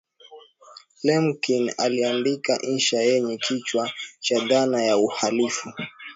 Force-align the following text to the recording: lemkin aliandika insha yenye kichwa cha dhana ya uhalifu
lemkin 1.03 1.71
aliandika 1.77 2.61
insha 2.61 3.01
yenye 3.01 3.37
kichwa 3.37 3.91
cha 4.19 4.39
dhana 4.45 4.83
ya 4.83 4.97
uhalifu 4.97 5.73